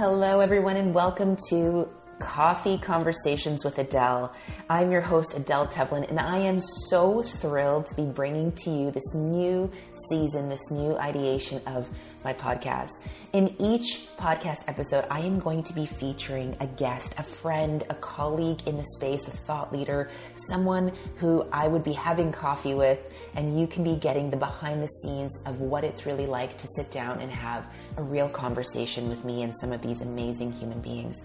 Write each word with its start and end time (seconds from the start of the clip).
Hello, 0.00 0.40
everyone, 0.40 0.78
and 0.78 0.94
welcome 0.94 1.36
to 1.50 1.86
Coffee 2.20 2.78
Conversations 2.78 3.66
with 3.66 3.76
Adele. 3.76 4.34
I'm 4.70 4.90
your 4.90 5.02
host, 5.02 5.34
Adele 5.34 5.66
Tevlin, 5.66 6.08
and 6.08 6.18
I 6.18 6.38
am 6.38 6.58
so 6.88 7.22
thrilled 7.22 7.84
to 7.88 7.96
be 7.96 8.06
bringing 8.06 8.50
to 8.52 8.70
you 8.70 8.90
this 8.90 9.14
new 9.14 9.70
season, 10.08 10.48
this 10.48 10.70
new 10.70 10.96
ideation 10.96 11.60
of 11.66 11.86
my 12.24 12.32
podcast. 12.32 12.90
In 13.32 13.54
each 13.58 14.08
podcast 14.16 14.64
episode, 14.66 15.06
I 15.10 15.20
am 15.20 15.38
going 15.38 15.62
to 15.64 15.72
be 15.72 15.86
featuring 15.86 16.56
a 16.60 16.66
guest, 16.66 17.14
a 17.18 17.22
friend, 17.22 17.82
a 17.90 17.94
colleague 17.94 18.66
in 18.66 18.76
the 18.76 18.84
space, 18.96 19.26
a 19.28 19.30
thought 19.30 19.72
leader, 19.72 20.10
someone 20.48 20.92
who 21.16 21.46
I 21.52 21.68
would 21.68 21.84
be 21.84 21.92
having 21.92 22.32
coffee 22.32 22.74
with, 22.74 23.14
and 23.34 23.58
you 23.58 23.66
can 23.66 23.84
be 23.84 23.96
getting 23.96 24.30
the 24.30 24.36
behind 24.36 24.82
the 24.82 24.88
scenes 24.88 25.36
of 25.46 25.60
what 25.60 25.84
it's 25.84 26.06
really 26.06 26.26
like 26.26 26.56
to 26.58 26.68
sit 26.76 26.90
down 26.90 27.20
and 27.20 27.30
have 27.30 27.64
a 27.96 28.02
real 28.02 28.28
conversation 28.28 29.08
with 29.08 29.24
me 29.24 29.42
and 29.42 29.54
some 29.60 29.72
of 29.72 29.80
these 29.82 30.00
amazing 30.00 30.52
human 30.52 30.80
beings. 30.80 31.22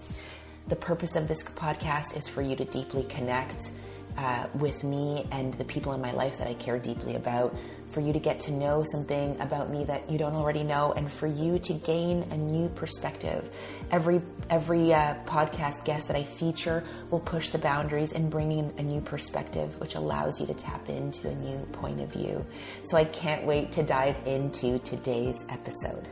The 0.68 0.76
purpose 0.76 1.14
of 1.14 1.28
this 1.28 1.42
podcast 1.42 2.16
is 2.16 2.26
for 2.26 2.42
you 2.42 2.56
to 2.56 2.64
deeply 2.64 3.04
connect 3.04 3.70
uh, 4.18 4.46
with 4.54 4.82
me 4.82 5.26
and 5.30 5.54
the 5.54 5.64
people 5.64 5.92
in 5.92 6.00
my 6.00 6.12
life 6.12 6.38
that 6.38 6.48
I 6.48 6.54
care 6.54 6.78
deeply 6.78 7.16
about, 7.16 7.54
for 7.90 8.00
you 8.00 8.12
to 8.12 8.18
get 8.18 8.40
to 8.40 8.52
know 8.52 8.84
something 8.90 9.38
about 9.40 9.70
me 9.70 9.84
that 9.84 10.10
you 10.10 10.18
don't 10.18 10.34
already 10.34 10.62
know, 10.62 10.92
and 10.92 11.10
for 11.10 11.26
you 11.26 11.58
to 11.60 11.72
gain 11.72 12.22
a 12.30 12.36
new 12.36 12.68
perspective. 12.70 13.50
Every 13.90 14.20
every 14.50 14.92
uh, 14.92 15.14
podcast 15.26 15.84
guest 15.84 16.08
that 16.08 16.16
I 16.16 16.24
feature 16.24 16.84
will 17.10 17.20
push 17.20 17.50
the 17.50 17.58
boundaries 17.58 18.12
and 18.12 18.30
bring 18.30 18.52
in 18.52 18.72
a 18.78 18.82
new 18.82 19.00
perspective, 19.00 19.78
which 19.80 19.94
allows 19.94 20.40
you 20.40 20.46
to 20.46 20.54
tap 20.54 20.88
into 20.88 21.28
a 21.28 21.34
new 21.34 21.58
point 21.72 22.00
of 22.00 22.12
view. 22.12 22.44
So 22.84 22.96
I 22.96 23.04
can't 23.04 23.44
wait 23.44 23.72
to 23.72 23.82
dive 23.82 24.16
into 24.26 24.78
today's 24.80 25.44
episode. 25.48 26.08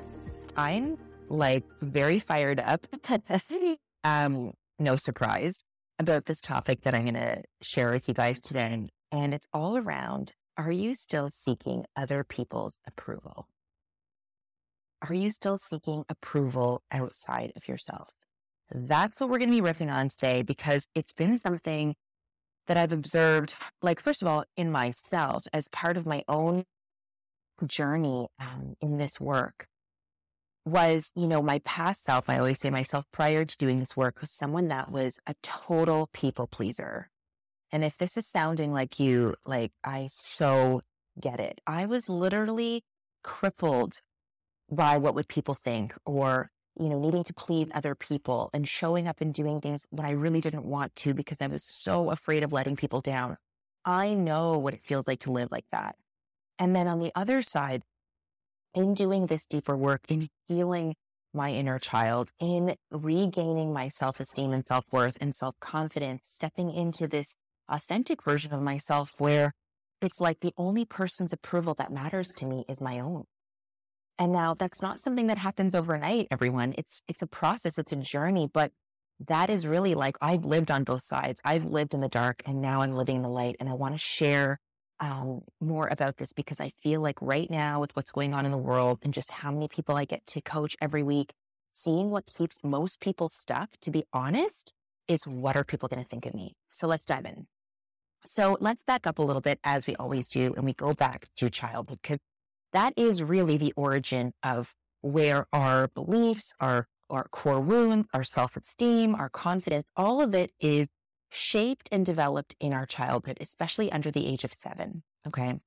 I'm 0.57 0.99
like 1.29 1.65
very 1.81 2.19
fired 2.19 2.61
up. 2.61 2.87
um, 4.05 4.53
no 4.79 4.97
surprise 4.97 5.55
about 5.99 6.27
this 6.27 6.41
topic 6.41 6.83
that 6.83 6.95
I'm 6.95 7.05
going 7.05 7.15
to 7.15 7.43
share 7.63 7.91
with 7.93 8.09
you 8.09 8.15
guys 8.15 8.41
today. 8.41 8.91
And 9.13 9.35
it's 9.35 9.47
all 9.53 9.77
around 9.77 10.33
are 10.57 10.71
you 10.71 10.95
still 10.95 11.31
seeking 11.31 11.85
other 11.97 12.25
people's 12.25 12.79
approval? 12.87 13.49
Are 15.03 15.15
you 15.15 15.31
still 15.31 15.59
seeking 15.59 16.05
approval 16.09 16.83
outside 16.91 17.53
of 17.57 17.69
yourself? 17.69 18.11
That's 18.73 19.21
what 19.21 19.29
we're 19.29 19.39
going 19.39 19.53
to 19.53 19.63
be 19.63 19.69
riffing 19.69 19.93
on 19.93 20.09
today 20.09 20.43
because 20.43 20.87
it's 20.95 21.13
been 21.13 21.39
something 21.39 21.95
that 22.67 22.77
I've 22.77 22.93
observed, 22.93 23.57
like, 23.83 24.01
first 24.01 24.23
of 24.23 24.29
all, 24.29 24.45
in 24.57 24.71
myself 24.73 25.45
as 25.53 25.69
part 25.69 25.97
of 25.97 26.07
my 26.07 26.23
own 26.29 26.65
journey 27.67 28.29
um, 28.41 28.75
in 28.81 28.97
this 28.97 29.21
work 29.21 29.67
was, 30.65 31.13
you 31.15 31.27
know, 31.27 31.43
my 31.43 31.61
past 31.65 32.05
self, 32.05 32.31
I 32.31 32.39
always 32.39 32.59
say 32.59 32.71
myself 32.71 33.05
prior 33.13 33.45
to 33.45 33.57
doing 33.59 33.81
this 33.81 33.97
work 33.97 34.21
was 34.21 34.31
someone 34.31 34.69
that 34.69 34.91
was 34.91 35.19
a 35.27 35.35
total 35.43 36.09
people 36.15 36.47
pleaser. 36.47 37.11
And 37.73 37.85
if 37.85 37.97
this 37.97 38.17
is 38.17 38.27
sounding 38.27 38.73
like 38.73 39.01
you, 39.01 39.35
like 39.45 39.73
I 39.83 40.09
so 40.11 40.83
get 41.21 41.41
it. 41.41 41.61
I 41.67 41.87
was 41.87 42.09
literally 42.09 42.83
crippled 43.23 44.01
by 44.71 44.99
what 44.99 45.15
would 45.15 45.29
people 45.29 45.55
think 45.55 45.95
or, 46.05 46.51
you 46.79 46.89
know, 46.89 46.99
needing 46.99 47.25
to 47.25 47.35
please 47.35 47.69
other 47.75 47.95
people 47.95 48.51
and 48.53 48.69
showing 48.69 49.07
up 49.07 49.21
and 49.21 49.33
doing 49.33 49.61
things 49.61 49.87
when 49.91 50.07
I 50.07 50.11
really 50.11 50.41
didn't 50.41 50.65
want 50.65 50.95
to 50.97 51.15
because 51.15 51.41
I 51.41 51.47
was 51.47 51.63
so 51.65 52.11
afraid 52.11 52.43
of 52.43 52.53
letting 52.53 52.77
people 52.77 53.01
down. 53.01 53.37
I 53.85 54.15
know 54.15 54.59
what 54.59 54.75
it 54.75 54.83
feels 54.83 55.07
like 55.07 55.21
to 55.21 55.33
live 55.33 55.51
like 55.51 55.67
that. 55.71 55.97
And 56.59 56.75
then 56.75 56.87
on 56.87 57.01
the 57.01 57.13
other 57.15 57.43
side, 57.43 57.83
in 58.75 58.95
doing 58.95 59.27
this 59.27 59.47
deeper 59.47 59.77
work, 59.77 60.01
in 60.09 60.29
healing 60.49 60.95
my 61.33 61.51
inner 61.51 61.79
child, 61.79 62.31
in 62.41 62.77
regaining 62.91 63.73
my 63.73 63.89
self 63.89 64.21
esteem 64.21 64.53
and 64.53 64.67
self 64.67 64.85
worth 64.93 65.19
and 65.21 65.35
self 65.35 65.59
confidence, 65.61 66.29
stepping 66.29 66.71
into 66.73 67.07
this 67.07 67.35
authentic 67.69 68.23
version 68.23 68.53
of 68.53 68.63
myself 68.63 69.15
where 69.19 69.53
it's 70.01 70.21
like 70.21 70.41
the 70.41 70.53
only 70.57 70.85
person's 70.85 71.33
approval 71.33 71.75
that 71.75 71.93
matters 71.93 72.31
to 72.33 72.47
me 72.47 72.65
is 72.69 72.81
my 72.81 73.01
own. 73.01 73.25
And 74.19 74.33
now 74.33 74.55
that's 74.55 74.83
not 74.83 75.01
something 75.01 75.27
that 75.27 75.39
happens 75.39 75.75
overnight, 75.75 76.29
everyone. 76.31 76.75
It's 76.79 77.03
it's 77.09 77.23
a 77.23 77.27
process, 77.27 77.79
it's 77.79 77.93
a 77.93 77.97
journey, 77.97 78.49
but 78.53 78.71
that 79.29 79.51
is 79.51 79.67
really 79.67 79.95
like 79.95 80.17
I've 80.21 80.45
lived 80.45 80.71
on 80.71 80.85
both 80.85 81.03
sides. 81.03 81.41
I've 81.45 81.65
lived 81.65 81.95
in 81.95 82.01
the 82.01 82.09
dark 82.09 82.43
and 82.47 82.61
now 82.61 82.83
I'm 82.83 82.95
living 82.95 83.23
the 83.23 83.29
light. 83.29 83.57
And 83.61 83.69
I 83.69 83.75
want 83.75 83.95
to 83.95 83.99
share 83.99 84.59
um, 85.01 85.43
more 85.61 85.89
about 85.89 86.17
this 86.17 86.33
because 86.33 86.61
I 86.61 86.71
feel 86.83 87.01
like 87.01 87.21
right 87.21 87.51
now, 87.51 87.81
with 87.81 87.95
what's 87.97 88.11
going 88.11 88.35
on 88.35 88.47
in 88.47 88.53
the 88.53 88.59
world 88.59 89.01
and 89.03 89.13
just 89.13 89.31
how 89.31 89.51
many 89.51 89.69
people 89.69 89.97
I 89.97 90.05
get 90.05 90.27
to 90.29 90.41
coach 90.41 90.77
every 90.81 91.03
week, 91.03 91.33
seeing 91.73 92.11
what 92.11 92.27
keeps 92.27 92.59
most 92.63 93.01
people 93.01 93.29
stuck, 93.29 93.71
to 93.83 93.91
be 93.91 94.05
honest, 94.13 94.73
is 95.09 95.27
what 95.27 95.57
are 95.57 95.65
people 95.65 95.89
going 95.89 96.03
to 96.03 96.09
think 96.09 96.27
of 96.27 96.35
me? 96.35 96.55
So 96.73 96.87
let's 96.87 97.05
dive 97.05 97.27
in. 97.27 97.47
So 98.27 98.57
let's 98.61 98.83
back 98.83 99.07
up 99.07 99.19
a 99.19 99.23
little 99.23 99.43
bit 99.43 99.59
as 99.65 99.87
we 99.87 99.95
always 99.97 100.29
do, 100.29 100.55
and 100.57 100.65
we 100.65 100.73
go 100.73 100.95
back 100.95 101.29
to 101.37 101.51
childhood 101.51 101.99
because 102.03 102.19
that 102.73 102.95
is 102.97 103.23
really 103.23 103.57
the 103.57 103.73
origin 103.77 104.33
of 104.43 104.75
where 105.03 105.47
our 105.53 105.89
beliefs, 105.89 106.53
our, 106.59 106.87
our 107.11 107.29
core 107.29 107.61
wound, 107.61 108.07
our 108.15 108.25
self 108.25 108.57
esteem, 108.57 109.15
our 109.15 109.29
confidence, 109.29 109.87
all 109.97 110.21
of 110.23 110.35
it 110.35 110.53
is 110.59 110.89
shaped 111.31 111.89
and 111.93 112.07
developed 112.07 112.57
in 112.61 112.73
our 112.73 112.87
childhood, 112.87 113.37
especially 113.41 113.93
under 113.93 114.11
the 114.11 114.27
age 114.27 114.45
of 114.45 114.53
seven. 114.55 115.03
Okay. 115.27 115.61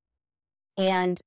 And 0.78 1.22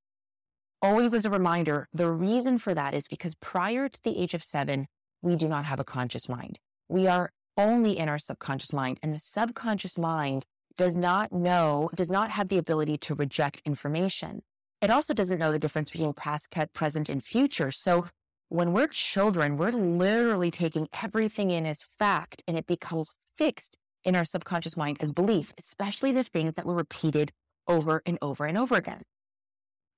always 0.83 1.15
as 1.15 1.25
a 1.25 1.31
reminder, 1.31 1.89
the 1.93 2.11
reason 2.11 2.59
for 2.59 2.75
that 2.75 2.95
is 2.95 3.07
because 3.07 3.35
prior 3.37 3.89
to 3.89 4.01
the 4.03 4.19
age 4.19 4.35
of 4.35 4.43
seven, 4.43 4.87
we 5.23 5.37
do 5.37 5.49
not 5.49 5.65
have 5.67 5.79
a 5.79 5.85
conscious 5.85 6.29
mind. 6.29 6.59
We 6.89 7.07
are 7.07 7.31
only 7.57 7.99
in 7.99 8.09
our 8.09 8.19
subconscious 8.19 8.73
mind, 8.73 8.99
and 9.03 9.15
the 9.15 9.21
subconscious 9.21 9.99
mind 9.99 10.45
does 10.81 10.97
not 10.97 11.31
know, 11.31 11.91
does 11.95 12.09
not 12.09 12.31
have 12.31 12.49
the 12.49 12.57
ability 12.57 12.97
to 12.97 13.15
reject 13.15 13.61
information. 13.67 14.41
It 14.81 14.89
also 14.89 15.13
doesn't 15.13 15.39
know 15.39 15.53
the 15.53 15.59
difference 15.59 15.91
between 15.91 16.15
past, 16.15 16.49
present, 16.73 17.11
and 17.11 17.23
future. 17.23 17.71
So 17.71 18.07
when 18.49 18.73
we're 18.73 18.87
children, 18.87 19.59
we're 19.59 19.73
literally 19.73 20.51
taking 20.51 20.89
everything 21.03 21.51
in 21.51 21.67
as 21.67 21.85
fact 21.99 22.43
and 22.49 22.57
it 22.57 22.67
becomes 22.67 23.13
fixed 23.37 23.77
in 24.05 24.17
our 24.17 24.25
subconscious 24.25 24.75
mind 24.75 24.97
as 25.01 25.13
belief, 25.13 25.53
especially 25.59 26.13
the 26.13 26.25
things 26.25 26.55
that 26.55 26.65
were 26.65 26.75
repeated 26.75 27.31
over 27.69 28.01
and 28.07 28.17
over 28.23 28.47
and 28.47 28.57
over 28.57 28.77
again. 28.77 29.03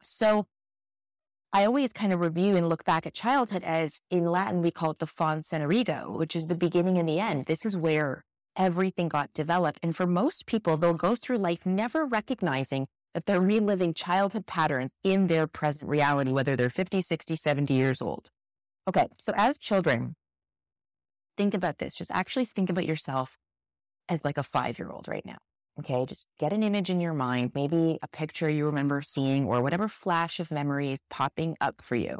So 0.03 0.47
I 1.53 1.65
always 1.65 1.93
kind 1.93 2.13
of 2.13 2.19
review 2.19 2.57
and 2.57 2.69
look 2.69 2.85
back 2.85 3.07
at 3.07 3.15
childhood 3.15 3.63
as 3.63 4.01
in 4.11 4.25
Latin, 4.25 4.63
we 4.63 4.73
call 4.73 4.91
it 4.91 4.99
the 4.99 5.07
fons 5.07 5.53
et 5.53 5.63
origo, 5.63 6.11
which 6.11 6.35
is 6.35 6.47
the 6.47 6.57
beginning 6.57 6.99
and 6.99 7.09
the 7.09 7.21
end. 7.21 7.47
This 7.47 7.65
is 7.65 7.77
where 7.77 8.25
everything 8.57 9.09
got 9.09 9.33
developed. 9.33 9.79
And 9.83 9.95
for 9.95 10.07
most 10.07 10.47
people, 10.47 10.77
they'll 10.77 10.95
go 10.95 11.15
through 11.15 11.39
life 11.39 11.65
never 11.67 12.05
recognizing 12.05 12.87
that 13.15 13.27
they're 13.27 13.41
reliving 13.41 13.95
childhood 13.95 14.47
patterns 14.47 14.91
in 15.05 15.27
their 15.27 15.47
present 15.47 15.91
reality, 15.91 16.33
whether 16.33 16.57
they're 16.57 16.71
50, 16.71 17.03
60, 17.03 17.37
70 17.37 17.75
years 17.75 18.01
old. 18.01 18.31
Okay. 18.89 19.07
So 19.19 19.33
as 19.37 19.59
children, 19.59 20.17
think 21.37 21.55
about 21.55 21.79
this. 21.79 21.95
Just 21.95 22.11
actually 22.11 22.47
think 22.47 22.71
about 22.71 22.87
yourself 22.87 23.37
as 24.09 24.25
like 24.25 24.39
a 24.39 24.43
five 24.43 24.79
year 24.79 24.91
old 24.91 25.09
right 25.09 25.25
now. 25.25 25.39
Okay. 25.79 26.05
Just 26.07 26.27
get 26.39 26.53
an 26.53 26.63
image 26.63 26.91
in 26.91 27.01
your 27.01 27.15
mind, 27.15 27.53
maybe 27.55 27.99
a 28.03 28.09
picture 28.09 28.49
you 28.49 28.67
remember 28.67 29.03
seeing 29.03 29.47
or 29.47 29.63
whatever 29.63 29.89
flash 29.89 30.41
of 30.41 30.51
memory 30.51 30.93
is 30.93 31.01
popping 31.11 31.57
up 31.61 31.83
for 31.83 31.97
you. 31.97 32.19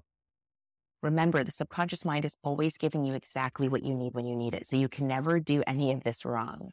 Remember, 1.03 1.43
the 1.43 1.51
subconscious 1.51 2.05
mind 2.05 2.25
is 2.25 2.37
always 2.43 2.77
giving 2.77 3.05
you 3.05 3.15
exactly 3.15 3.69
what 3.69 3.85
you 3.85 3.95
need 3.95 4.15
when 4.15 4.27
you 4.27 4.37
need 4.37 4.55
it. 4.55 4.67
So 4.67 4.77
you 4.77 4.89
can 4.89 5.07
never 5.07 5.41
do 5.41 5.63
any 5.67 5.93
of 5.93 6.05
this 6.05 6.25
wrong. 6.25 6.71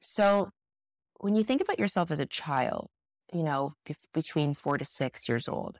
So 0.00 0.50
when 1.18 1.34
you 1.34 1.42
think 1.42 1.60
about 1.60 1.78
yourself 1.78 2.10
as 2.10 2.20
a 2.20 2.26
child, 2.26 2.88
you 3.32 3.42
know, 3.42 3.74
b- 3.86 3.94
between 4.12 4.54
four 4.54 4.76
to 4.76 4.84
six 4.84 5.28
years 5.28 5.48
old, 5.48 5.78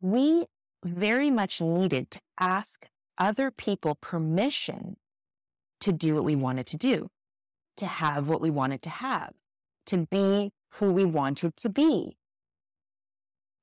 we 0.00 0.44
very 0.84 1.30
much 1.30 1.60
needed 1.60 2.10
to 2.10 2.20
ask 2.38 2.86
other 3.16 3.50
people 3.50 3.94
permission 3.94 4.96
to 5.80 5.92
do 5.92 6.14
what 6.14 6.24
we 6.24 6.36
wanted 6.36 6.66
to 6.66 6.76
do 6.76 7.08
to 7.76 7.86
have 7.86 8.28
what 8.28 8.40
we 8.40 8.50
wanted 8.50 8.82
to 8.82 8.90
have, 8.90 9.32
to 9.86 10.06
be 10.10 10.52
who 10.72 10.92
we 10.92 11.04
wanted 11.04 11.56
to 11.56 11.68
be. 11.68 12.16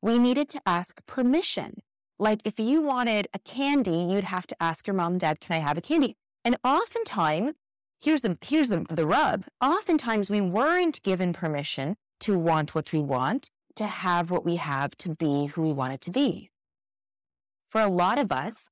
We 0.02 0.20
needed 0.20 0.50
to 0.50 0.62
ask 0.66 1.06
permission. 1.06 1.82
Like 2.20 2.42
if 2.46 2.60
you 2.60 2.82
wanted 2.82 3.28
a 3.34 3.40
candy, 3.40 4.08
you'd 4.10 4.24
have 4.24 4.48
to 4.48 4.56
ask 4.62 4.88
your 4.88 4.94
mom 4.94 5.14
and 5.14 5.22
dad, 5.22 5.40
can 5.40 5.56
I 5.56 5.60
have 5.60 5.78
a 5.78 5.82
candy? 5.82 6.16
And 6.46 6.58
oftentimes, 6.64 7.54
here's 8.00 8.22
the, 8.22 8.38
here's 8.42 8.70
the, 8.70 8.86
the 8.90 9.06
rub. 9.06 9.46
Oftentimes 9.62 10.30
we 10.30 10.42
weren't 10.42 11.02
given 11.02 11.34
permission 11.34 11.96
to 12.22 12.38
want 12.38 12.76
what 12.76 12.92
we 12.94 13.00
want, 13.00 13.50
to 13.76 13.86
have 13.86 14.30
what 14.30 14.46
we 14.46 14.58
have, 14.58 14.96
to 14.98 15.16
be 15.16 15.48
who 15.48 15.62
we 15.62 15.74
wanted 15.74 16.02
to 16.02 16.12
be. 16.12 16.50
For 17.70 17.82
a 17.82 17.90
lot 17.90 18.20
of 18.20 18.32
us, 18.32 18.70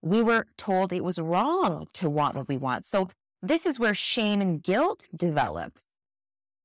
we 0.00 0.22
were 0.22 0.46
told 0.56 0.92
it 0.92 1.04
was 1.04 1.18
wrong 1.18 1.86
to 1.92 2.10
want 2.10 2.34
what 2.34 2.48
we 2.48 2.56
want. 2.56 2.84
So 2.84 3.08
this 3.42 3.66
is 3.66 3.78
where 3.78 3.94
shame 3.94 4.40
and 4.40 4.62
guilt 4.62 5.08
develops. 5.14 5.84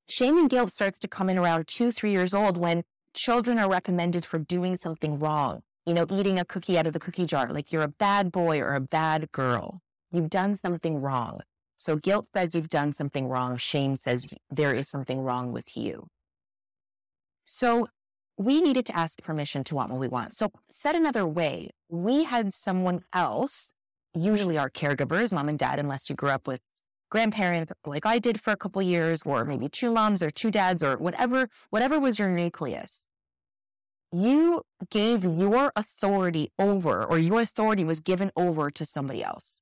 Shame 0.08 0.38
and 0.38 0.48
guilt 0.48 0.72
starts 0.72 0.98
to 1.00 1.08
come 1.08 1.28
in 1.28 1.38
around 1.38 1.68
two, 1.68 1.92
three 1.92 2.10
years 2.10 2.32
old 2.32 2.56
when 2.56 2.82
children 3.12 3.58
are 3.58 3.68
recommended 3.68 4.24
for 4.24 4.38
doing 4.38 4.76
something 4.76 5.18
wrong. 5.18 5.62
You 5.88 5.94
know, 5.94 6.04
eating 6.10 6.38
a 6.38 6.44
cookie 6.44 6.76
out 6.76 6.86
of 6.86 6.92
the 6.92 7.00
cookie 7.00 7.24
jar, 7.24 7.50
like 7.50 7.72
you're 7.72 7.82
a 7.82 7.88
bad 7.88 8.30
boy 8.30 8.60
or 8.60 8.74
a 8.74 8.80
bad 8.80 9.32
girl. 9.32 9.80
You've 10.12 10.28
done 10.28 10.54
something 10.54 11.00
wrong. 11.00 11.40
So 11.78 11.96
guilt 11.96 12.26
says 12.36 12.54
you've 12.54 12.68
done 12.68 12.92
something 12.92 13.26
wrong. 13.26 13.56
Shame 13.56 13.96
says 13.96 14.28
there 14.50 14.74
is 14.74 14.86
something 14.86 15.20
wrong 15.22 15.50
with 15.50 15.78
you. 15.78 16.08
So 17.46 17.88
we 18.36 18.60
needed 18.60 18.84
to 18.86 18.96
ask 18.96 19.22
permission 19.22 19.64
to 19.64 19.74
want 19.74 19.90
what 19.90 19.98
we 19.98 20.08
want. 20.08 20.34
So 20.34 20.52
said 20.68 20.94
another 20.94 21.26
way, 21.26 21.70
we 21.88 22.24
had 22.24 22.52
someone 22.52 23.00
else, 23.14 23.72
usually 24.12 24.58
our 24.58 24.68
caregivers, 24.68 25.32
mom 25.32 25.48
and 25.48 25.58
dad, 25.58 25.78
unless 25.78 26.10
you 26.10 26.16
grew 26.16 26.28
up 26.28 26.46
with 26.46 26.60
grandparents 27.10 27.72
like 27.86 28.04
I 28.04 28.18
did 28.18 28.42
for 28.42 28.50
a 28.50 28.58
couple 28.58 28.82
years, 28.82 29.22
or 29.24 29.46
maybe 29.46 29.70
two 29.70 29.90
moms 29.90 30.22
or 30.22 30.30
two 30.30 30.50
dads 30.50 30.82
or 30.82 30.98
whatever, 30.98 31.48
whatever 31.70 31.98
was 31.98 32.18
your 32.18 32.28
nucleus. 32.28 33.07
You 34.12 34.62
gave 34.90 35.22
your 35.22 35.70
authority 35.76 36.50
over, 36.58 37.04
or 37.04 37.18
your 37.18 37.42
authority 37.42 37.84
was 37.84 38.00
given 38.00 38.30
over 38.36 38.70
to 38.70 38.86
somebody 38.86 39.22
else 39.22 39.60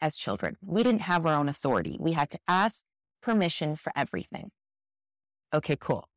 as 0.00 0.16
children. 0.16 0.56
We 0.62 0.82
didn't 0.82 1.02
have 1.02 1.24
our 1.26 1.34
own 1.34 1.48
authority. 1.48 1.96
We 1.98 2.12
had 2.12 2.30
to 2.30 2.38
ask 2.46 2.84
permission 3.22 3.76
for 3.76 3.92
everything. 3.96 4.50
Okay, 5.52 5.76
cool. 5.80 6.08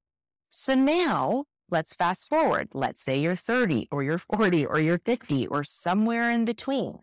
So 0.49 0.75
now 0.75 1.45
let's 1.69 1.93
fast 1.93 2.27
forward. 2.27 2.69
Let's 2.73 3.01
say 3.01 3.19
you're 3.19 3.35
30 3.35 3.87
or 3.91 4.03
you're 4.03 4.17
40 4.17 4.65
or 4.65 4.79
you're 4.79 4.99
50 4.99 5.47
or 5.47 5.63
somewhere 5.63 6.29
in 6.29 6.43
between. 6.43 6.99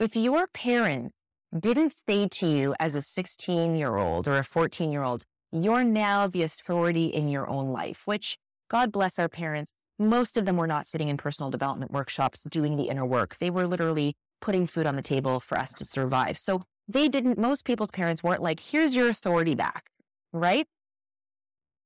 If 0.00 0.16
your 0.16 0.46
parents 0.46 1.14
didn't 1.58 1.94
say 2.08 2.28
to 2.28 2.46
you 2.46 2.74
as 2.80 2.94
a 2.94 3.02
16 3.02 3.76
year 3.76 3.96
old 3.96 4.26
or 4.26 4.38
a 4.38 4.44
14 4.44 4.90
year 4.90 5.02
old, 5.02 5.24
you're 5.52 5.84
now 5.84 6.26
the 6.26 6.42
authority 6.42 7.06
in 7.06 7.28
your 7.28 7.48
own 7.48 7.68
life, 7.72 8.02
which 8.06 8.38
God 8.68 8.92
bless 8.92 9.18
our 9.18 9.28
parents. 9.28 9.72
Most 9.98 10.36
of 10.36 10.44
them 10.44 10.56
were 10.56 10.66
not 10.66 10.86
sitting 10.86 11.08
in 11.08 11.16
personal 11.16 11.50
development 11.50 11.90
workshops 11.90 12.44
doing 12.44 12.76
the 12.76 12.84
inner 12.84 13.04
work. 13.04 13.36
They 13.38 13.50
were 13.50 13.66
literally 13.66 14.14
putting 14.40 14.66
food 14.66 14.86
on 14.86 14.96
the 14.96 15.02
table 15.02 15.40
for 15.40 15.58
us 15.58 15.74
to 15.74 15.84
survive. 15.84 16.38
So 16.38 16.62
they 16.86 17.08
didn't, 17.08 17.38
most 17.38 17.64
people's 17.64 17.90
parents 17.90 18.22
weren't 18.22 18.42
like, 18.42 18.60
here's 18.60 18.94
your 18.94 19.08
authority 19.08 19.54
back, 19.54 19.90
right? 20.32 20.66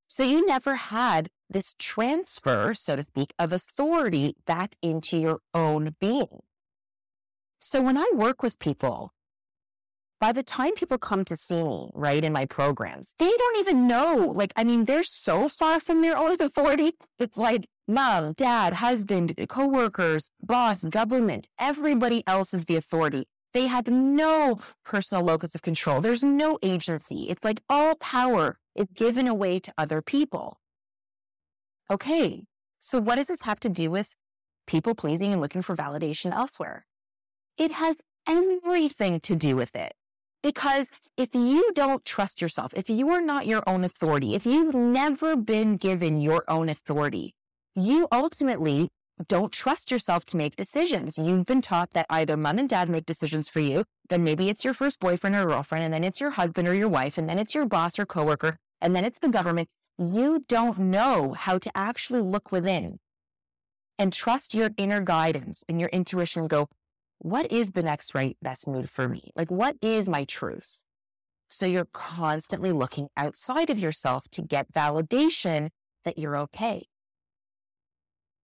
So 0.08 0.22
you 0.22 0.44
never 0.44 0.74
had 0.74 1.30
this 1.48 1.74
transfer, 1.78 2.74
so 2.74 2.96
to 2.96 3.02
speak, 3.02 3.32
of 3.38 3.52
authority 3.52 4.36
back 4.46 4.74
into 4.82 5.16
your 5.16 5.40
own 5.54 5.96
being. 6.00 6.40
So 7.60 7.80
when 7.80 7.96
I 7.96 8.10
work 8.12 8.42
with 8.42 8.58
people, 8.58 9.12
by 10.22 10.30
the 10.30 10.44
time 10.44 10.72
people 10.76 10.98
come 10.98 11.24
to 11.24 11.36
see 11.36 11.60
me, 11.64 11.90
right, 11.94 12.22
in 12.22 12.32
my 12.32 12.46
programs, 12.46 13.12
they 13.18 13.28
don't 13.28 13.58
even 13.58 13.88
know. 13.88 14.32
Like, 14.32 14.52
I 14.54 14.62
mean, 14.62 14.84
they're 14.84 15.02
so 15.02 15.48
far 15.48 15.80
from 15.80 16.00
their 16.00 16.16
own 16.16 16.36
authority. 16.40 16.92
It's 17.18 17.36
like 17.36 17.66
mom, 17.88 18.34
dad, 18.34 18.74
husband, 18.74 19.34
coworkers, 19.48 20.30
boss, 20.40 20.84
government, 20.84 21.48
everybody 21.58 22.22
else 22.28 22.54
is 22.54 22.66
the 22.66 22.76
authority. 22.76 23.24
They 23.52 23.66
have 23.66 23.88
no 23.88 24.60
personal 24.84 25.24
locus 25.24 25.56
of 25.56 25.62
control. 25.62 26.00
There's 26.00 26.22
no 26.22 26.56
agency. 26.62 27.24
It's 27.28 27.42
like 27.42 27.60
all 27.68 27.96
power 27.96 28.60
is 28.76 28.86
given 28.94 29.26
away 29.26 29.58
to 29.58 29.74
other 29.76 30.00
people. 30.00 30.60
Okay. 31.90 32.44
So 32.78 33.00
what 33.00 33.16
does 33.16 33.26
this 33.26 33.42
have 33.42 33.58
to 33.58 33.68
do 33.68 33.90
with 33.90 34.14
people 34.68 34.94
pleasing 34.94 35.32
and 35.32 35.40
looking 35.40 35.62
for 35.62 35.74
validation 35.74 36.32
elsewhere? 36.32 36.86
It 37.58 37.72
has 37.72 37.96
everything 38.28 39.18
to 39.18 39.34
do 39.34 39.56
with 39.56 39.74
it. 39.74 39.94
Because 40.42 40.88
if 41.16 41.34
you 41.34 41.72
don't 41.74 42.04
trust 42.04 42.42
yourself, 42.42 42.72
if 42.74 42.90
you 42.90 43.10
are 43.10 43.20
not 43.20 43.46
your 43.46 43.62
own 43.66 43.84
authority, 43.84 44.34
if 44.34 44.44
you've 44.44 44.74
never 44.74 45.36
been 45.36 45.76
given 45.76 46.20
your 46.20 46.44
own 46.48 46.68
authority, 46.68 47.34
you 47.76 48.08
ultimately 48.10 48.88
don't 49.28 49.52
trust 49.52 49.90
yourself 49.90 50.24
to 50.24 50.36
make 50.36 50.56
decisions. 50.56 51.16
You've 51.16 51.46
been 51.46 51.60
taught 51.60 51.90
that 51.92 52.06
either 52.10 52.36
mom 52.36 52.58
and 52.58 52.68
dad 52.68 52.88
make 52.88 53.06
decisions 53.06 53.48
for 53.48 53.60
you, 53.60 53.84
then 54.08 54.24
maybe 54.24 54.48
it's 54.48 54.64
your 54.64 54.74
first 54.74 54.98
boyfriend 54.98 55.36
or 55.36 55.46
girlfriend, 55.46 55.84
and 55.84 55.94
then 55.94 56.02
it's 56.02 56.20
your 56.20 56.30
husband 56.30 56.66
or 56.66 56.74
your 56.74 56.88
wife, 56.88 57.18
and 57.18 57.28
then 57.28 57.38
it's 57.38 57.54
your 57.54 57.66
boss 57.66 57.98
or 57.98 58.06
coworker, 58.06 58.56
and 58.80 58.96
then 58.96 59.04
it's 59.04 59.18
the 59.20 59.28
government. 59.28 59.68
You 59.98 60.44
don't 60.48 60.78
know 60.78 61.34
how 61.34 61.58
to 61.58 61.70
actually 61.74 62.22
look 62.22 62.50
within 62.50 62.98
and 63.98 64.12
trust 64.12 64.54
your 64.54 64.70
inner 64.76 65.00
guidance 65.02 65.62
and 65.68 65.78
your 65.78 65.90
intuition 65.90 66.48
go, 66.48 66.68
what 67.22 67.52
is 67.52 67.70
the 67.70 67.84
next 67.84 68.16
right 68.16 68.36
best 68.42 68.66
move 68.66 68.90
for 68.90 69.08
me? 69.08 69.30
Like, 69.36 69.48
what 69.48 69.76
is 69.80 70.08
my 70.08 70.24
truth? 70.24 70.82
So 71.48 71.66
you're 71.66 71.88
constantly 71.92 72.72
looking 72.72 73.08
outside 73.16 73.70
of 73.70 73.78
yourself 73.78 74.24
to 74.32 74.42
get 74.42 74.72
validation 74.72 75.68
that 76.04 76.18
you're 76.18 76.36
okay. 76.36 76.86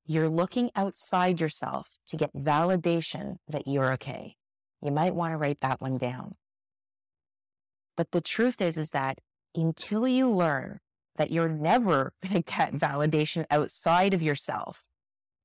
You're 0.07 0.29
looking 0.29 0.71
outside 0.77 1.41
yourself 1.41 1.99
to 2.07 2.17
get 2.17 2.33
validation 2.33 3.39
that 3.49 3.67
you're 3.67 3.93
okay. 3.95 4.37
You 4.81 4.93
might 4.93 5.15
want 5.15 5.33
to 5.33 5.39
write 5.39 5.61
that 5.61 5.81
one 5.81 5.99
down. 5.99 6.37
But 7.97 8.13
the 8.13 8.21
truth 8.21 8.61
is, 8.61 8.79
is 8.79 8.91
that 8.91 9.19
until 9.57 10.07
you 10.07 10.31
learn 10.31 10.79
that 11.17 11.33
you're 11.33 11.49
never 11.49 12.13
going 12.23 12.45
to 12.45 12.53
get 12.53 12.75
validation 12.75 13.45
outside 13.51 14.15
of 14.15 14.23
yourself 14.23 14.85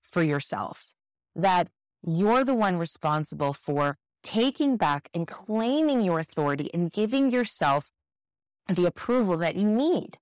for 0.04 0.22
yourself, 0.22 0.94
that 1.36 1.70
you're 2.06 2.44
the 2.44 2.56
one 2.56 2.78
responsible 2.78 3.54
for 3.54 3.98
taking 4.24 4.78
back 4.78 5.10
and 5.14 5.28
claiming 5.28 6.02
your 6.02 6.20
authority 6.20 6.70
and 6.74 6.92
giving 6.92 7.32
yourself 7.32 7.92
the 8.70 8.86
approval 8.86 9.38
that 9.38 9.56
you 9.56 9.68
need. 9.68 10.18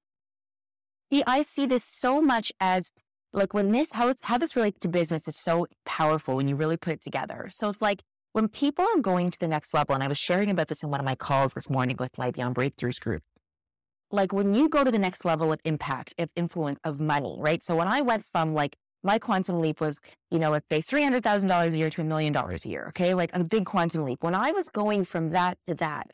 See, 1.12 1.24
I 1.28 1.44
see 1.44 1.66
this 1.66 1.84
so 1.86 2.22
much 2.22 2.52
as 2.60 2.92
like 3.34 3.54
when 3.54 3.72
this, 3.72 3.94
how 3.94 4.10
it's, 4.10 4.24
how 4.24 4.38
this 4.38 4.56
relates 4.56 4.80
to 4.80 4.88
business 4.88 5.28
is 5.28 5.38
so 5.38 5.68
powerful 5.86 6.36
when 6.36 6.48
you 6.48 6.56
really 6.56 6.78
put 6.78 6.94
it 6.94 7.02
together. 7.02 7.48
So 7.52 7.70
it's 7.70 7.82
like 7.82 8.02
when 8.34 8.48
people 8.48 8.86
are 8.86 9.02
going 9.02 9.30
to 9.32 9.40
the 9.40 9.48
next 9.48 9.74
level, 9.74 9.94
and 9.94 10.04
I 10.04 10.08
was 10.08 10.18
sharing 10.18 10.50
about 10.50 10.68
this 10.68 10.84
in 10.84 10.90
one 10.90 11.00
of 11.00 11.06
my 11.06 11.16
calls 11.16 11.54
this 11.54 11.70
morning 11.70 11.98
with 12.00 12.18
my 12.18 12.32
Beyond 12.32 12.56
Breakthroughs 12.56 13.00
group. 13.00 13.24
Like 14.10 14.34
when 14.34 14.54
you 14.54 14.68
go 14.68 14.84
to 14.84 14.92
the 14.92 15.00
next 15.00 15.24
level 15.24 15.54
of 15.54 15.60
impact, 15.64 16.14
of 16.18 16.30
influence, 16.36 16.80
of 16.84 17.00
money, 17.00 17.38
right? 17.40 17.64
So 17.64 17.76
when 17.76 17.88
I 17.88 18.02
went 18.02 18.26
from 18.26 18.54
like 18.54 18.76
my 19.04 19.20
quantum 19.20 19.60
leap 19.62 19.82
was, 19.82 20.00
you 20.30 20.40
know, 20.40 20.52
let's 20.52 20.68
say 20.70 20.82
$300,000 20.82 21.74
a 21.74 21.78
year 21.78 21.90
to 21.90 22.02
a 22.02 22.04
million 22.04 22.34
dollars 22.34 22.66
a 22.66 22.70
year. 22.70 22.86
Okay. 22.90 23.14
Like 23.14 23.32
a 23.34 23.44
big 23.44 23.66
quantum 23.66 24.04
leap. 24.04 24.24
When 24.24 24.36
I 24.36 24.52
was 24.52 24.70
going 24.70 25.06
from 25.06 25.32
that 25.32 25.58
to 25.68 25.76
that, 25.76 26.12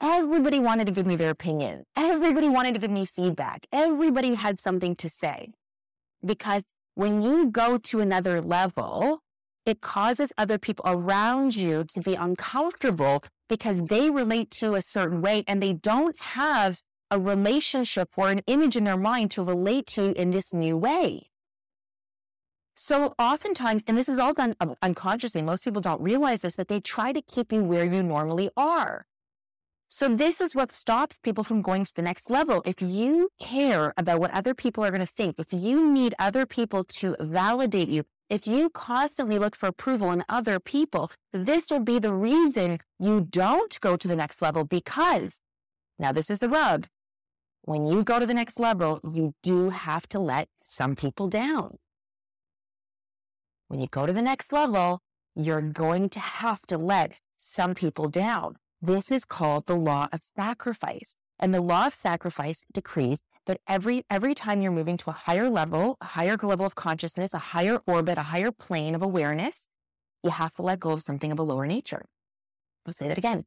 everybody 0.00 0.58
wanted 0.58 0.86
to 0.86 0.92
give 0.92 1.06
me 1.06 1.16
their 1.16 1.30
opinion. 1.30 1.84
Everybody 1.96 2.48
wanted 2.48 2.74
to 2.74 2.80
give 2.80 2.90
me 2.90 3.04
feedback. 3.04 3.66
Everybody 3.72 4.34
had 4.34 4.58
something 4.58 4.96
to 4.96 5.08
say 5.08 5.52
because 6.24 6.64
when 6.94 7.22
you 7.22 7.46
go 7.46 7.78
to 7.78 8.00
another 8.00 8.40
level, 8.40 9.20
it 9.66 9.80
causes 9.80 10.32
other 10.36 10.58
people 10.58 10.84
around 10.86 11.56
you 11.56 11.84
to 11.84 12.00
be 12.00 12.14
uncomfortable 12.14 13.24
because 13.48 13.82
they 13.82 14.10
relate 14.10 14.50
to 14.50 14.74
a 14.74 14.82
certain 14.82 15.22
way 15.22 15.42
and 15.46 15.62
they 15.62 15.72
don't 15.72 16.18
have 16.18 16.80
a 17.10 17.18
relationship 17.18 18.10
or 18.16 18.30
an 18.30 18.40
image 18.46 18.76
in 18.76 18.84
their 18.84 18.96
mind 18.96 19.30
to 19.32 19.42
relate 19.42 19.86
to 19.86 20.12
in 20.20 20.30
this 20.30 20.52
new 20.52 20.76
way. 20.76 21.30
So 22.74 23.14
oftentimes, 23.18 23.84
and 23.86 23.96
this 23.96 24.08
is 24.08 24.18
all 24.18 24.34
done 24.34 24.56
um, 24.60 24.74
unconsciously, 24.82 25.42
most 25.42 25.64
people 25.64 25.80
don't 25.80 26.00
realize 26.00 26.40
this, 26.40 26.56
that 26.56 26.68
they 26.68 26.80
try 26.80 27.12
to 27.12 27.22
keep 27.22 27.52
you 27.52 27.62
where 27.62 27.84
you 27.84 28.02
normally 28.02 28.50
are. 28.56 29.06
So 29.88 30.08
this 30.08 30.40
is 30.40 30.56
what 30.56 30.72
stops 30.72 31.18
people 31.18 31.44
from 31.44 31.62
going 31.62 31.84
to 31.84 31.94
the 31.94 32.02
next 32.02 32.30
level. 32.30 32.62
If 32.66 32.82
you 32.82 33.30
care 33.38 33.94
about 33.96 34.18
what 34.18 34.32
other 34.32 34.52
people 34.52 34.84
are 34.84 34.90
going 34.90 35.00
to 35.00 35.06
think, 35.06 35.36
if 35.38 35.52
you 35.52 35.88
need 35.88 36.16
other 36.18 36.46
people 36.46 36.82
to 36.84 37.14
validate 37.20 37.88
you, 37.88 38.02
if 38.28 38.46
you 38.46 38.70
constantly 38.70 39.38
look 39.38 39.54
for 39.54 39.68
approval 39.68 40.10
in 40.10 40.24
other 40.28 40.58
people, 40.58 41.12
this 41.32 41.70
will 41.70 41.80
be 41.80 42.00
the 42.00 42.12
reason 42.12 42.78
you 42.98 43.20
don't 43.30 43.78
go 43.80 43.96
to 43.96 44.08
the 44.08 44.16
next 44.16 44.42
level 44.42 44.64
because 44.64 45.38
now 45.98 46.10
this 46.10 46.28
is 46.28 46.40
the 46.40 46.48
rub. 46.48 46.86
When 47.62 47.84
you 47.86 48.02
go 48.02 48.18
to 48.18 48.26
the 48.26 48.34
next 48.34 48.58
level, 48.58 49.00
you 49.04 49.34
do 49.42 49.70
have 49.70 50.08
to 50.08 50.18
let 50.18 50.48
some 50.60 50.96
people 50.96 51.28
down. 51.28 51.78
When 53.68 53.80
you 53.80 53.86
go 53.86 54.06
to 54.06 54.12
the 54.12 54.22
next 54.22 54.52
level, 54.52 55.00
you're 55.34 55.62
going 55.62 56.08
to 56.10 56.20
have 56.20 56.60
to 56.66 56.78
let 56.78 57.14
some 57.36 57.74
people 57.74 58.08
down. 58.08 58.56
This 58.80 59.10
is 59.10 59.24
called 59.24 59.66
the 59.66 59.76
law 59.76 60.08
of 60.12 60.20
sacrifice. 60.36 61.14
And 61.38 61.52
the 61.52 61.60
law 61.60 61.86
of 61.86 61.94
sacrifice 61.94 62.64
decrees 62.72 63.22
that 63.46 63.60
every, 63.66 64.04
every 64.08 64.34
time 64.34 64.62
you're 64.62 64.70
moving 64.70 64.96
to 64.98 65.10
a 65.10 65.14
higher 65.14 65.48
level, 65.50 65.96
a 66.00 66.06
higher 66.06 66.36
level 66.36 66.64
of 66.64 66.74
consciousness, 66.74 67.34
a 67.34 67.38
higher 67.38 67.80
orbit, 67.86 68.18
a 68.18 68.22
higher 68.22 68.52
plane 68.52 68.94
of 68.94 69.02
awareness, 69.02 69.68
you 70.22 70.30
have 70.30 70.54
to 70.54 70.62
let 70.62 70.80
go 70.80 70.90
of 70.90 71.02
something 71.02 71.32
of 71.32 71.38
a 71.38 71.42
lower 71.42 71.66
nature. 71.66 72.04
I'll 72.86 72.92
say 72.92 73.08
that 73.08 73.18
again. 73.18 73.44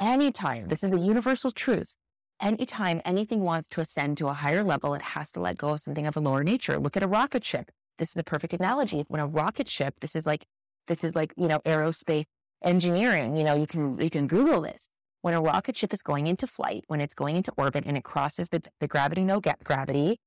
Anytime, 0.00 0.68
this 0.68 0.82
is 0.82 0.90
the 0.90 0.98
universal 0.98 1.50
truth. 1.50 1.96
Anytime 2.40 3.00
anything 3.04 3.40
wants 3.40 3.68
to 3.70 3.80
ascend 3.80 4.16
to 4.18 4.28
a 4.28 4.32
higher 4.32 4.62
level, 4.62 4.94
it 4.94 5.02
has 5.02 5.32
to 5.32 5.40
let 5.40 5.58
go 5.58 5.70
of 5.70 5.80
something 5.80 6.06
of 6.06 6.16
a 6.16 6.20
lower 6.20 6.44
nature. 6.44 6.78
Look 6.78 6.96
at 6.96 7.02
a 7.02 7.08
rocket 7.08 7.44
ship 7.44 7.70
this 7.98 8.08
is 8.10 8.14
the 8.14 8.24
perfect 8.24 8.52
analogy. 8.52 9.04
When 9.08 9.20
a 9.20 9.26
rocket 9.26 9.68
ship, 9.68 9.94
this 10.00 10.16
is 10.16 10.24
like, 10.26 10.46
this 10.86 11.04
is 11.04 11.14
like, 11.14 11.34
you 11.36 11.48
know, 11.48 11.60
aerospace 11.66 12.24
engineering, 12.62 13.36
you 13.36 13.44
know, 13.44 13.54
you 13.54 13.66
can, 13.66 13.98
you 14.00 14.10
can 14.10 14.26
Google 14.26 14.62
this. 14.62 14.88
When 15.22 15.34
a 15.34 15.40
rocket 15.40 15.76
ship 15.76 15.92
is 15.92 16.00
going 16.00 16.26
into 16.26 16.46
flight, 16.46 16.84
when 16.86 17.00
it's 17.00 17.14
going 17.14 17.36
into 17.36 17.52
orbit 17.56 17.84
and 17.86 17.96
it 17.96 18.04
crosses 18.04 18.48
the, 18.48 18.62
the 18.80 18.86
gravity, 18.88 19.24
no 19.24 19.40
get 19.40 19.62
gravity, 19.64 20.18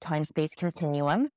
time 0.00 0.24
space 0.24 0.54
continuum, 0.54 1.30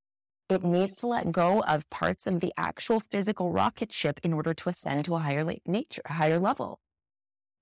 It 0.52 0.62
needs 0.62 0.94
to 0.96 1.06
let 1.06 1.32
go 1.32 1.62
of 1.62 1.88
parts 1.88 2.26
of 2.26 2.40
the 2.40 2.52
actual 2.58 3.00
physical 3.00 3.52
rocket 3.52 3.90
ship 3.90 4.20
in 4.22 4.34
order 4.34 4.52
to 4.52 4.68
ascend 4.68 5.06
to 5.06 5.14
a 5.14 5.18
higher 5.20 5.50
nature, 5.66 6.02
a 6.04 6.12
higher 6.12 6.38
level. 6.38 6.78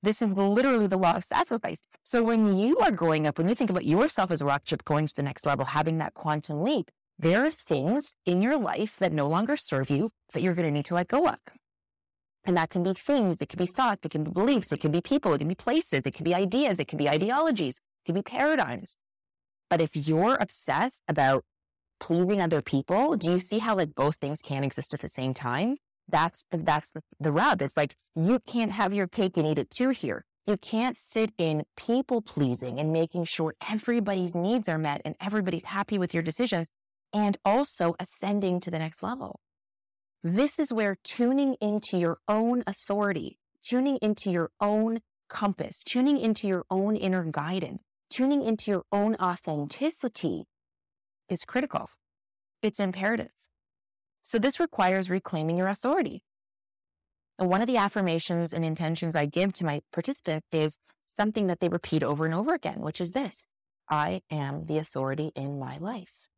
This 0.02 0.20
is 0.20 0.30
literally 0.30 0.88
the 0.88 0.96
law 0.98 1.14
of 1.14 1.22
sacrifice. 1.22 1.82
So 2.02 2.24
when 2.24 2.58
you 2.58 2.78
are 2.78 2.90
growing 2.90 3.28
up, 3.28 3.38
when 3.38 3.48
you 3.48 3.54
think 3.54 3.70
about 3.70 3.84
yourself 3.84 4.32
as 4.32 4.40
a 4.40 4.44
rocket 4.44 4.68
ship 4.68 4.84
going 4.84 5.06
to 5.06 5.14
the 5.14 5.22
next 5.22 5.46
level, 5.46 5.66
having 5.66 5.98
that 5.98 6.14
quantum 6.14 6.62
leap, 6.62 6.90
there 7.20 7.44
are 7.44 7.50
things 7.50 8.14
in 8.24 8.40
your 8.40 8.56
life 8.56 8.96
that 8.98 9.12
no 9.12 9.28
longer 9.28 9.54
serve 9.54 9.90
you 9.90 10.10
that 10.32 10.42
you're 10.42 10.54
going 10.54 10.66
to 10.66 10.72
need 10.72 10.86
to 10.86 10.94
let 10.94 11.08
go 11.08 11.26
of. 11.28 11.38
And 12.44 12.56
that 12.56 12.70
can 12.70 12.82
be 12.82 12.94
things, 12.94 13.42
it 13.42 13.50
can 13.50 13.58
be 13.58 13.66
thoughts, 13.66 14.06
it 14.06 14.10
can 14.10 14.24
be 14.24 14.30
beliefs, 14.30 14.72
it 14.72 14.80
can 14.80 14.90
be 14.90 15.02
people, 15.02 15.34
it 15.34 15.38
can 15.38 15.48
be 15.48 15.54
places, 15.54 16.00
it 16.06 16.14
can 16.14 16.24
be 16.24 16.34
ideas, 16.34 16.80
it 16.80 16.88
can 16.88 16.96
be 16.96 17.10
ideologies, 17.10 17.76
it 17.76 18.06
can 18.06 18.14
be 18.14 18.22
paradigms. 18.22 18.96
But 19.68 19.82
if 19.82 19.94
you're 19.94 20.38
obsessed 20.40 21.02
about 21.06 21.44
pleasing 22.00 22.40
other 22.40 22.62
people, 22.62 23.16
do 23.16 23.32
you 23.32 23.38
see 23.38 23.58
how 23.58 23.76
like 23.76 23.94
both 23.94 24.16
things 24.16 24.38
can 24.42 24.64
exist 24.64 24.94
at 24.94 25.00
the 25.00 25.08
same 25.08 25.34
time? 25.34 25.76
That's, 26.08 26.42
that's 26.50 26.90
the, 26.90 27.02
the 27.20 27.32
rub. 27.32 27.60
It's 27.60 27.76
like 27.76 27.96
you 28.16 28.40
can't 28.46 28.72
have 28.72 28.94
your 28.94 29.06
cake 29.06 29.36
and 29.36 29.46
eat 29.46 29.58
it 29.58 29.70
too 29.70 29.90
here. 29.90 30.24
You 30.46 30.56
can't 30.56 30.96
sit 30.96 31.32
in 31.36 31.64
people 31.76 32.22
pleasing 32.22 32.80
and 32.80 32.94
making 32.94 33.26
sure 33.26 33.54
everybody's 33.70 34.34
needs 34.34 34.70
are 34.70 34.78
met 34.78 35.02
and 35.04 35.14
everybody's 35.20 35.66
happy 35.66 35.98
with 35.98 36.14
your 36.14 36.22
decisions 36.22 36.66
and 37.12 37.36
also 37.44 37.94
ascending 37.98 38.60
to 38.60 38.70
the 38.70 38.78
next 38.78 39.02
level. 39.02 39.40
This 40.22 40.58
is 40.58 40.72
where 40.72 40.96
tuning 41.02 41.56
into 41.60 41.96
your 41.96 42.18
own 42.28 42.62
authority, 42.66 43.38
tuning 43.62 43.98
into 44.02 44.30
your 44.30 44.50
own 44.60 45.00
compass, 45.28 45.82
tuning 45.82 46.18
into 46.18 46.46
your 46.46 46.64
own 46.70 46.96
inner 46.96 47.24
guidance, 47.24 47.82
tuning 48.10 48.42
into 48.42 48.70
your 48.70 48.82
own 48.92 49.14
authenticity 49.16 50.44
is 51.28 51.44
critical. 51.46 51.88
It's 52.62 52.80
imperative. 52.80 53.30
So 54.22 54.38
this 54.38 54.60
requires 54.60 55.08
reclaiming 55.08 55.56
your 55.56 55.68
authority. 55.68 56.22
And 57.38 57.48
one 57.48 57.62
of 57.62 57.66
the 57.66 57.78
affirmations 57.78 58.52
and 58.52 58.64
intentions 58.64 59.16
I 59.16 59.24
give 59.24 59.54
to 59.54 59.64
my 59.64 59.80
participant 59.92 60.44
is 60.52 60.76
something 61.06 61.46
that 61.46 61.60
they 61.60 61.68
repeat 61.68 62.02
over 62.02 62.26
and 62.26 62.34
over 62.34 62.52
again, 62.52 62.80
which 62.80 63.00
is 63.00 63.12
this. 63.12 63.46
I 63.88 64.20
am 64.30 64.66
the 64.66 64.78
authority 64.78 65.32
in 65.34 65.58
my 65.58 65.78
life. 65.78 66.28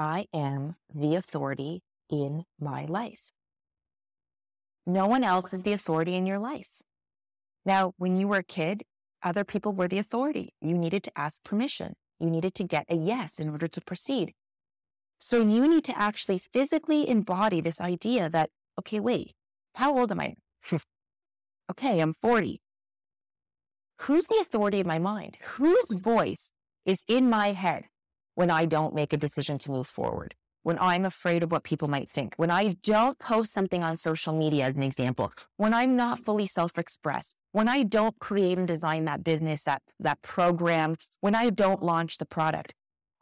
I 0.00 0.28
am 0.32 0.76
the 0.94 1.14
authority 1.14 1.82
in 2.08 2.44
my 2.58 2.86
life. 2.86 3.32
No 4.86 5.06
one 5.06 5.22
else 5.22 5.52
is 5.52 5.62
the 5.62 5.74
authority 5.74 6.14
in 6.14 6.24
your 6.24 6.38
life. 6.38 6.80
Now, 7.66 7.92
when 7.98 8.16
you 8.16 8.26
were 8.26 8.38
a 8.38 8.42
kid, 8.42 8.84
other 9.22 9.44
people 9.44 9.74
were 9.74 9.88
the 9.88 9.98
authority. 9.98 10.54
You 10.62 10.78
needed 10.78 11.02
to 11.02 11.12
ask 11.18 11.44
permission. 11.44 11.96
You 12.18 12.30
needed 12.30 12.54
to 12.54 12.64
get 12.64 12.86
a 12.88 12.96
yes 12.96 13.38
in 13.38 13.50
order 13.50 13.68
to 13.68 13.80
proceed. 13.82 14.32
So 15.18 15.42
you 15.42 15.68
need 15.68 15.84
to 15.84 15.98
actually 15.98 16.38
physically 16.38 17.06
embody 17.06 17.60
this 17.60 17.78
idea 17.78 18.30
that, 18.30 18.48
okay, 18.78 19.00
wait, 19.00 19.34
how 19.74 19.98
old 19.98 20.10
am 20.12 20.20
I? 20.20 20.36
okay, 21.70 22.00
I'm 22.00 22.14
40. 22.14 22.62
Who's 23.98 24.24
the 24.28 24.38
authority 24.40 24.80
of 24.80 24.86
my 24.86 24.98
mind? 24.98 25.36
Whose 25.58 25.90
voice 25.90 26.52
is 26.86 27.04
in 27.06 27.28
my 27.28 27.52
head 27.52 27.84
when 28.34 28.50
I 28.50 28.66
don't 28.66 28.94
make 28.94 29.12
a 29.12 29.16
decision 29.16 29.58
to 29.58 29.70
move 29.70 29.86
forward? 29.86 30.34
When 30.62 30.78
I'm 30.78 31.06
afraid 31.06 31.42
of 31.42 31.50
what 31.50 31.64
people 31.64 31.88
might 31.88 32.10
think, 32.10 32.34
when 32.36 32.50
I 32.50 32.76
don't 32.82 33.18
post 33.18 33.52
something 33.52 33.82
on 33.82 33.96
social 33.96 34.36
media 34.36 34.66
as 34.66 34.76
an 34.76 34.82
example, 34.82 35.32
when 35.56 35.72
I'm 35.72 35.96
not 35.96 36.20
fully 36.20 36.46
self-expressed, 36.46 37.34
when 37.52 37.66
I 37.66 37.82
don't 37.82 38.18
create 38.18 38.58
and 38.58 38.68
design 38.68 39.06
that 39.06 39.24
business, 39.24 39.64
that, 39.64 39.82
that 39.98 40.20
program, 40.20 40.96
when 41.20 41.34
I 41.34 41.48
don't 41.48 41.82
launch 41.82 42.18
the 42.18 42.26
product, 42.26 42.74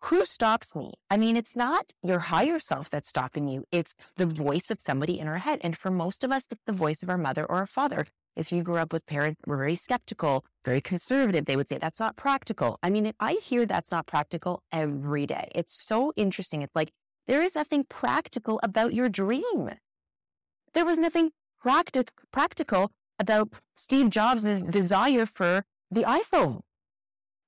who 0.03 0.25
stops 0.25 0.77
me? 0.77 0.95
I 1.11 1.17
mean, 1.17 1.37
it's 1.37 1.57
not 1.57 1.93
your 2.03 2.21
higher 2.21 2.61
self 2.61 2.89
that's 2.91 3.09
stopping 3.09 3.49
you. 3.49 3.65
It's 3.73 3.95
the 4.17 4.27
voice 4.27 4.71
of 4.71 4.79
somebody 4.85 5.19
in 5.19 5.27
our 5.27 5.39
head. 5.39 5.61
And 5.63 5.77
for 5.77 5.91
most 5.91 6.23
of 6.23 6.31
us, 6.31 6.47
it's 6.51 6.63
the 6.67 6.73
voice 6.73 7.03
of 7.03 7.11
our 7.11 7.19
mother 7.19 7.45
or 7.45 7.57
our 7.57 7.67
father. 7.67 8.07
If 8.39 8.53
you 8.53 8.63
grew 8.63 8.77
up 8.77 8.93
with 8.93 9.05
parents 9.05 9.41
who 9.45 9.51
were 9.51 9.57
very 9.57 9.75
skeptical, 9.75 10.45
very 10.65 10.81
conservative, 10.81 11.45
they 11.47 11.57
would 11.57 11.69
say 11.69 11.77
that's 11.77 11.99
not 11.99 12.17
practical. 12.17 12.79
I 12.85 12.89
mean, 12.89 13.13
I 13.19 13.33
hear 13.43 13.67
that's 13.67 13.91
not 13.91 14.07
practical 14.07 14.63
every 14.71 15.27
day. 15.27 15.51
It's 15.57 15.85
so 15.85 16.13
interesting. 16.15 16.63
It's 16.63 16.77
like 16.77 16.93
there 17.27 17.43
is 17.43 17.57
nothing 17.57 17.83
practical 17.89 18.61
about 18.63 18.95
your 18.95 19.09
dream. 19.09 19.73
There 20.73 20.85
was 20.85 20.99
nothing 20.99 21.33
practic- 21.61 22.13
practical 22.31 22.93
about 23.19 23.49
Steve 23.75 24.09
Jobs' 24.09 24.63
desire 24.63 25.27
for 25.27 25.65
the 25.91 26.05
iPhone 26.05 26.61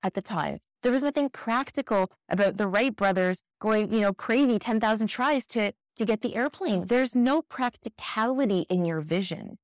at 0.03 0.15
the 0.15 0.23
time. 0.23 0.59
There 0.83 0.91
was 0.91 1.05
nothing 1.05 1.29
practical 1.29 2.11
about 2.29 2.57
the 2.57 2.67
Wright 2.67 2.95
brothers 2.95 3.43
going, 3.61 3.93
you 3.93 4.01
know, 4.01 4.13
crazy 4.13 4.59
10,000 4.59 5.07
tries 5.07 5.47
to, 5.49 5.73
to 5.95 6.05
get 6.05 6.23
the 6.23 6.35
airplane. 6.35 6.87
There's 6.87 7.15
no 7.15 7.43
practicality 7.43 8.67
in 8.69 8.85
your 8.85 9.01
vision. 9.03 9.59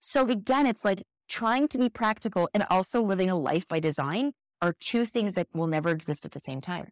So 0.00 0.28
again, 0.28 0.66
it's 0.66 0.84
like 0.84 1.02
trying 1.28 1.68
to 1.68 1.78
be 1.78 1.88
practical 1.88 2.48
and 2.54 2.64
also 2.70 3.02
living 3.02 3.30
a 3.30 3.36
life 3.36 3.66
by 3.68 3.80
design 3.80 4.32
are 4.60 4.74
two 4.80 5.04
things 5.06 5.34
that 5.34 5.48
will 5.52 5.66
never 5.66 5.90
exist 5.90 6.24
at 6.24 6.32
the 6.32 6.40
same 6.40 6.60
time. 6.60 6.88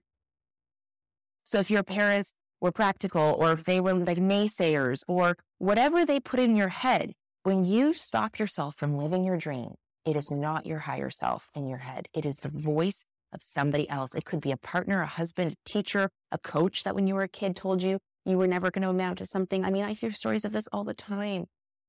So 1.45 1.59
if 1.59 1.71
your 1.71 1.83
parents 1.83 2.35
were 2.61 2.73
practical 2.73 3.37
or 3.39 3.53
if 3.53 3.65
they 3.65 3.81
were 3.81 3.95
like 3.95 4.19
naysayers 4.19 5.03
or 5.07 5.37
whatever 5.59 6.05
they 6.05 6.21
put 6.21 6.41
in 6.41 6.57
your 6.57 6.69
head, 6.69 7.13
when 7.45 7.65
you 7.65 7.95
stop 7.95 8.39
yourself 8.39 8.75
from 8.77 8.97
living 8.97 9.25
your 9.25 9.37
dream, 9.37 9.75
it 10.05 10.17
is 10.17 10.31
not 10.31 10.67
your 10.67 10.81
higher 10.81 11.11
self 11.11 11.49
in 11.55 11.69
your 11.69 11.79
head. 11.79 12.09
It 12.13 12.27
is 12.27 12.39
the 12.39 12.49
voice 12.49 13.05
of 13.33 13.43
somebody 13.43 13.89
else. 13.89 14.15
It 14.15 14.25
could 14.25 14.41
be 14.41 14.51
a 14.51 14.57
partner, 14.57 15.03
a 15.03 15.07
husband, 15.07 15.53
a 15.53 15.69
teacher, 15.69 16.11
a 16.33 16.39
coach 16.39 16.83
that 16.83 16.95
when 16.95 17.07
you 17.07 17.15
were 17.15 17.23
a 17.23 17.29
kid 17.29 17.55
told 17.55 17.83
you 17.83 17.99
you 18.25 18.39
were 18.39 18.47
never 18.49 18.71
going 18.71 18.83
to 18.83 18.89
amount 18.89 19.19
to 19.19 19.27
something. 19.27 19.65
I 19.65 19.71
mean, 19.71 19.85
I 19.85 19.93
hear 19.93 20.11
stories 20.11 20.45
of 20.45 20.53
this 20.53 20.69
all 20.73 20.85
the 20.85 20.95
time. 20.95 21.47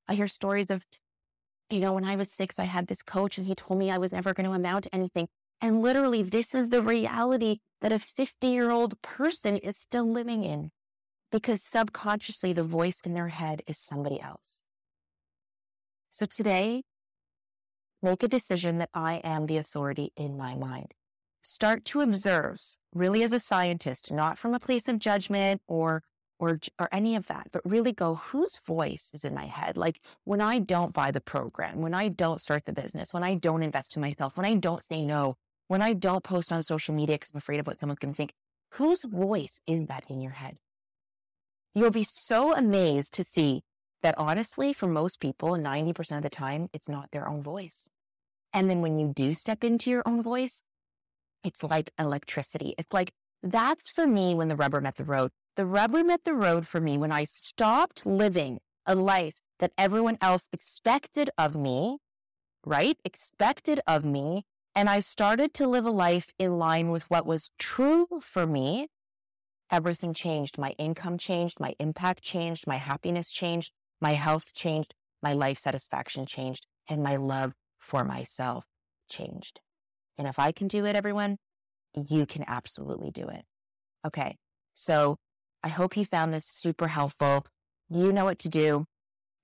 I 0.08 0.14
hear 0.14 0.28
stories 0.28 0.70
of, 0.70 0.84
you 1.70 1.80
know, 1.80 1.94
when 1.94 2.06
I 2.06 2.16
was 2.16 2.32
six, 2.32 2.60
I 2.60 2.66
had 2.66 2.88
this 2.88 3.02
coach 3.02 3.38
and 3.38 3.48
he 3.48 3.56
told 3.56 3.80
me 3.80 3.92
I 3.92 3.98
was 3.98 4.12
never 4.12 4.34
going 4.34 4.48
to 4.48 4.54
amount 4.54 4.86
to 4.86 4.96
anything. 4.96 5.28
And 5.60 5.82
literally, 5.82 6.24
this 6.24 6.54
is 6.54 6.70
the 6.70 6.82
reality 6.82 7.58
that 7.82 7.92
a 7.92 8.00
50 8.00 8.48
year 8.48 8.70
old 8.70 9.02
person 9.02 9.58
is 9.58 9.78
still 9.78 10.10
living 10.10 10.44
in 10.44 10.72
because 11.32 11.64
subconsciously 11.64 12.54
the 12.54 12.64
voice 12.64 13.02
in 13.04 13.14
their 13.14 13.30
head 13.30 13.62
is 13.68 13.78
somebody 13.78 14.22
else. 14.22 14.64
So 16.12 16.26
today, 16.26 16.84
make 18.02 18.24
a 18.24 18.28
decision 18.28 18.78
that 18.78 18.90
I 18.94 19.16
am 19.24 19.48
the 19.48 19.58
authority 19.58 20.12
in 20.16 20.38
my 20.38 20.56
mind 20.56 20.94
start 21.48 21.86
to 21.86 22.02
observe 22.02 22.60
really 22.94 23.24
as 23.24 23.32
a 23.32 23.40
scientist, 23.40 24.12
not 24.12 24.38
from 24.38 24.54
a 24.54 24.60
place 24.60 24.88
of 24.88 25.00
judgment 25.00 25.62
or 25.68 26.04
or 26.40 26.60
or 26.80 26.90
any 26.92 27.16
of 27.16 27.28
that, 27.28 27.48
but 27.52 27.62
really 27.66 27.94
go, 27.94 28.16
whose 28.16 28.58
voice 28.66 29.12
is 29.14 29.24
in 29.26 29.34
my 29.34 29.46
head? 29.46 29.78
Like 29.78 30.00
when 30.24 30.42
I 30.42 30.60
don't 30.60 30.94
buy 30.94 31.12
the 31.12 31.22
program, 31.22 31.82
when 31.82 31.94
I 31.94 32.10
don't 32.10 32.42
start 32.42 32.66
the 32.66 32.74
business, 32.74 33.14
when 33.14 33.24
I 33.24 33.36
don't 33.36 33.64
invest 33.64 33.96
in 33.96 34.02
myself, 34.02 34.38
when 34.38 34.46
I 34.46 34.56
don't 34.56 34.84
say 34.84 35.04
no, 35.04 35.36
when 35.68 35.82
I 35.82 35.94
don't 35.94 36.24
post 36.24 36.52
on 36.52 36.64
social 36.64 36.96
media 36.96 37.16
because 37.16 37.32
I'm 37.34 37.40
afraid 37.40 37.60
of 37.60 37.68
what 37.68 37.80
someone's 37.80 38.00
going 38.00 38.14
to 38.14 38.18
think, 38.18 38.34
whose 38.74 39.04
voice 39.04 39.62
is 39.68 39.88
that 39.88 40.06
in 40.10 40.22
your 40.22 40.34
head? 40.34 40.58
You'll 41.76 41.92
be 41.92 42.06
so 42.06 42.56
amazed 42.56 43.14
to 43.14 43.24
see 43.24 43.62
that 44.02 44.16
honestly, 44.18 44.74
for 44.74 44.88
most 44.88 45.20
people, 45.20 45.50
90% 45.50 46.18
of 46.18 46.24
the 46.24 46.30
time, 46.30 46.70
it's 46.74 46.90
not 46.90 47.12
their 47.12 47.28
own 47.28 47.44
voice. 47.44 47.90
And 48.54 48.70
then 48.70 48.82
when 48.82 48.98
you 48.98 49.12
do 49.14 49.34
step 49.34 49.64
into 49.64 49.90
your 49.90 50.04
own 50.06 50.24
voice, 50.24 50.62
it's 51.44 51.64
like 51.64 51.92
electricity. 52.00 52.74
It's 52.78 52.94
like, 52.94 53.12
that's 53.44 53.90
for 53.90 54.08
me 54.08 54.34
when 54.34 54.48
the 54.48 54.56
rubber 54.56 54.82
met 54.82 54.96
the 54.96 55.04
road. 55.04 55.32
The 55.58 55.66
rubber 55.66 56.04
met 56.04 56.24
the 56.24 56.36
road 56.36 56.68
for 56.68 56.80
me 56.80 57.00
when 57.00 57.12
I 57.12 57.24
stopped 57.24 58.06
living 58.06 58.60
a 58.86 58.94
life 58.94 59.42
that 59.58 59.74
everyone 59.76 60.20
else 60.22 60.48
expected 60.54 61.32
of 61.36 61.56
me, 61.56 61.98
right? 62.64 62.96
Expected 63.04 63.82
of 63.88 64.06
me. 64.06 64.46
And 64.76 64.88
I 64.88 65.00
started 65.00 65.56
to 65.56 65.66
live 65.66 65.88
a 65.88 65.90
life 65.90 66.32
in 66.38 66.60
line 66.60 66.92
with 66.92 67.10
what 67.10 67.26
was 67.26 67.50
true 67.58 68.06
for 68.22 68.46
me. 68.46 68.90
Everything 69.72 70.14
changed. 70.14 70.60
My 70.60 70.76
income 70.78 71.18
changed. 71.18 71.60
My 71.60 71.74
impact 71.80 72.22
changed. 72.22 72.68
My 72.68 72.76
happiness 72.76 73.32
changed. 73.32 73.72
My 74.00 74.14
health 74.14 74.54
changed. 74.54 74.94
My 75.24 75.34
life 75.34 75.58
satisfaction 75.58 76.28
changed. 76.28 76.68
And 76.88 77.02
my 77.02 77.16
love 77.16 77.54
for 77.80 78.06
myself 78.06 78.66
changed. 79.10 79.60
And 80.20 80.28
if 80.28 80.38
I 80.38 80.52
can 80.52 80.68
do 80.68 80.86
it, 80.86 80.96
everyone, 80.96 81.38
you 81.96 82.28
can 82.28 82.46
absolutely 82.48 83.10
do 83.10 83.28
it. 83.28 83.44
Okay. 84.06 84.38
So 84.76 85.18
I 85.68 85.70
hope 85.70 85.98
you 85.98 86.06
found 86.06 86.34
this 86.34 86.46
super 86.46 86.88
helpful. 86.88 87.46
You 87.90 88.14
know 88.14 88.24
what 88.24 88.40
to 88.40 88.48
do. 88.48 88.86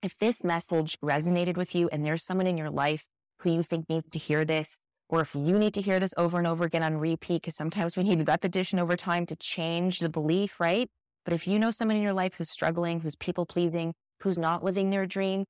If 0.02 0.18
this 0.20 0.42
message 0.42 0.98
resonated 1.04 1.58
with 1.58 1.76
you 1.76 1.90
and 1.92 2.06
there's 2.06 2.24
someone 2.24 2.48
in 2.48 2.58
your 2.58 2.70
life 2.70 3.08
who 3.40 3.52
you 3.52 3.62
think 3.62 3.90
needs 3.90 4.08
to 4.12 4.20
hear 4.20 4.46
this, 4.46 4.78
or 5.10 5.20
if 5.20 5.36
you 5.36 5.60
need 5.60 5.74
to 5.74 5.82
hear 5.82 6.00
this 6.00 6.14
over 6.16 6.38
and 6.38 6.48
over 6.48 6.64
again 6.64 6.82
on 6.82 6.96
repeat, 6.96 7.42
because 7.42 7.58
sometimes 7.58 7.98
we 7.98 8.04
need 8.04 8.26
repetition 8.26 8.80
over 8.80 8.96
time 8.96 9.26
to 9.26 9.36
change 9.36 10.00
the 10.00 10.08
belief, 10.08 10.62
right? 10.62 10.90
But 11.26 11.34
if 11.34 11.46
you 11.46 11.60
know 11.60 11.72
someone 11.72 11.98
in 11.98 12.04
your 12.04 12.14
life 12.14 12.36
who's 12.36 12.50
struggling, 12.50 13.02
who's 13.02 13.18
people 13.18 13.46
pleasing, 13.46 13.94
who's 14.22 14.38
not 14.38 14.64
living 14.64 14.92
their 14.92 15.06
dream, 15.06 15.44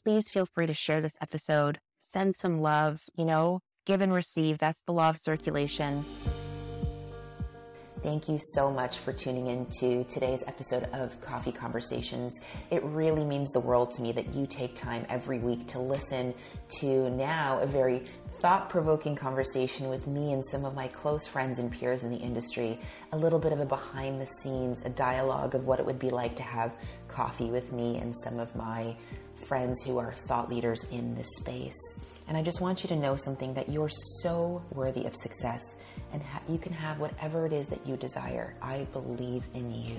please 0.00 0.28
feel 0.28 0.46
free 0.46 0.68
to 0.68 0.74
share 0.74 1.00
this 1.00 1.18
episode, 1.20 1.80
send 1.98 2.36
some 2.36 2.60
love, 2.60 3.02
you 3.16 3.24
know, 3.24 3.58
give 3.84 4.00
and 4.00 4.12
receive. 4.12 4.58
That's 4.58 4.82
the 4.82 4.92
law 4.92 5.10
of 5.10 5.16
circulation. 5.16 6.04
Thank 8.02 8.30
you 8.30 8.38
so 8.54 8.70
much 8.70 8.96
for 9.00 9.12
tuning 9.12 9.48
in 9.48 9.66
to 9.80 10.04
today's 10.04 10.42
episode 10.46 10.84
of 10.94 11.20
Coffee 11.20 11.52
Conversations. 11.52 12.32
It 12.70 12.82
really 12.82 13.26
means 13.26 13.50
the 13.50 13.60
world 13.60 13.90
to 13.96 14.00
me 14.02 14.10
that 14.12 14.34
you 14.34 14.46
take 14.46 14.74
time 14.74 15.04
every 15.10 15.38
week 15.38 15.66
to 15.68 15.78
listen 15.78 16.32
to 16.80 17.10
now 17.10 17.58
a 17.60 17.66
very 17.66 18.04
thought 18.38 18.70
provoking 18.70 19.14
conversation 19.14 19.90
with 19.90 20.06
me 20.06 20.32
and 20.32 20.42
some 20.50 20.64
of 20.64 20.74
my 20.74 20.88
close 20.88 21.26
friends 21.26 21.58
and 21.58 21.70
peers 21.70 22.02
in 22.02 22.10
the 22.10 22.16
industry, 22.16 22.80
a 23.12 23.18
little 23.18 23.38
bit 23.38 23.52
of 23.52 23.60
a 23.60 23.66
behind 23.66 24.18
the 24.18 24.26
scenes, 24.26 24.80
a 24.86 24.88
dialogue 24.88 25.54
of 25.54 25.66
what 25.66 25.78
it 25.78 25.84
would 25.84 25.98
be 25.98 26.08
like 26.08 26.34
to 26.36 26.42
have 26.42 26.72
coffee 27.06 27.50
with 27.50 27.70
me 27.70 27.98
and 27.98 28.16
some 28.24 28.38
of 28.38 28.56
my 28.56 28.96
friends 29.46 29.82
who 29.82 29.98
are 29.98 30.14
thought 30.26 30.48
leaders 30.48 30.84
in 30.84 31.14
this 31.14 31.28
space. 31.36 31.78
And 32.28 32.36
I 32.36 32.42
just 32.42 32.62
want 32.62 32.82
you 32.82 32.88
to 32.88 32.96
know 32.96 33.16
something 33.16 33.52
that 33.54 33.68
you're 33.68 33.90
so 34.22 34.62
worthy 34.72 35.04
of 35.04 35.14
success 35.16 35.60
and 36.12 36.22
ha- 36.22 36.42
you 36.48 36.58
can 36.58 36.72
have 36.72 36.98
whatever 36.98 37.46
it 37.46 37.52
is 37.52 37.66
that 37.68 37.86
you 37.86 37.96
desire. 37.96 38.54
I 38.62 38.86
believe 38.92 39.44
in 39.54 39.72
you. 39.72 39.96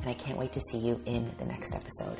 And 0.00 0.10
I 0.10 0.14
can't 0.14 0.38
wait 0.38 0.52
to 0.52 0.60
see 0.70 0.78
you 0.78 1.00
in 1.06 1.30
the 1.38 1.44
next 1.44 1.74
episode. 1.74 2.18